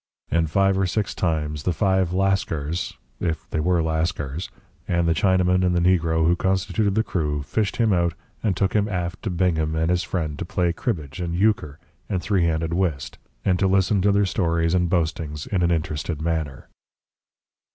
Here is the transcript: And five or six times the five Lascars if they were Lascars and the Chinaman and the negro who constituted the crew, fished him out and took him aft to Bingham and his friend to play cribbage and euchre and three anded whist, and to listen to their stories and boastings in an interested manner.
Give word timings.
And 0.31 0.49
five 0.49 0.79
or 0.79 0.87
six 0.87 1.13
times 1.13 1.61
the 1.61 1.73
five 1.73 2.11
Lascars 2.11 2.97
if 3.19 3.47
they 3.51 3.59
were 3.59 3.83
Lascars 3.83 4.49
and 4.87 5.07
the 5.07 5.13
Chinaman 5.13 5.63
and 5.63 5.75
the 5.75 5.79
negro 5.97 6.25
who 6.25 6.35
constituted 6.35 6.95
the 6.95 7.03
crew, 7.03 7.43
fished 7.43 7.75
him 7.75 7.93
out 7.93 8.15
and 8.41 8.57
took 8.57 8.73
him 8.73 8.89
aft 8.89 9.21
to 9.21 9.29
Bingham 9.29 9.75
and 9.75 9.91
his 9.91 10.01
friend 10.01 10.39
to 10.39 10.43
play 10.43 10.73
cribbage 10.73 11.19
and 11.21 11.35
euchre 11.35 11.77
and 12.09 12.19
three 12.19 12.47
anded 12.49 12.73
whist, 12.73 13.19
and 13.45 13.59
to 13.59 13.67
listen 13.67 14.01
to 14.01 14.11
their 14.11 14.25
stories 14.25 14.73
and 14.73 14.89
boastings 14.89 15.45
in 15.45 15.61
an 15.61 15.69
interested 15.69 16.19
manner. 16.19 16.67